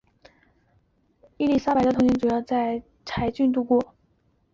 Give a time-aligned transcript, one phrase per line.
[1.37, 3.93] 伊丽莎白的童年主要在柴郡度过。